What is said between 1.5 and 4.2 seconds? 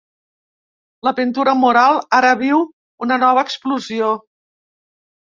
mural ara viu una nova explosió.